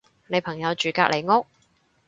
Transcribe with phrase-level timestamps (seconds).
[0.25, 1.45] 你朋友住隔離屋？